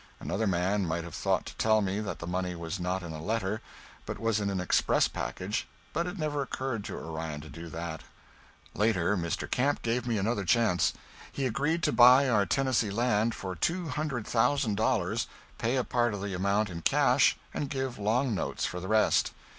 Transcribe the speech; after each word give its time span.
Another 0.19 0.47
man 0.47 0.83
might 0.87 1.03
have 1.03 1.13
thought 1.13 1.45
to 1.45 1.55
tell 1.57 1.79
me 1.79 1.99
that 1.99 2.17
the 2.17 2.25
money 2.25 2.55
was 2.55 2.79
not 2.79 3.03
in 3.03 3.11
a 3.13 3.21
letter, 3.21 3.61
but 4.07 4.17
was 4.17 4.39
in 4.39 4.49
an 4.49 4.59
express 4.59 5.07
package, 5.07 5.67
but 5.93 6.07
it 6.07 6.17
never 6.17 6.41
occurred 6.41 6.83
to 6.85 6.97
Orion 6.97 7.39
to 7.41 7.49
do 7.49 7.69
that. 7.69 8.01
Later, 8.73 9.15
Mr. 9.15 9.47
Camp 9.47 9.83
gave 9.83 10.07
me 10.07 10.17
another 10.17 10.43
chance. 10.43 10.93
He 11.31 11.45
agreed 11.45 11.83
to 11.83 11.91
buy 11.91 12.27
our 12.27 12.47
Tennessee 12.47 12.89
land 12.89 13.35
for 13.35 13.55
two 13.55 13.89
hundred 13.89 14.25
thousand 14.25 14.73
dollars, 14.73 15.27
pay 15.59 15.75
a 15.75 15.83
part 15.83 16.15
of 16.15 16.21
the 16.23 16.33
amount 16.33 16.71
in 16.71 16.81
cash 16.81 17.37
and 17.53 17.69
give 17.69 17.99
long 17.99 18.33
notes 18.33 18.65
for 18.65 18.79
the 18.79 18.87
rest. 18.87 19.33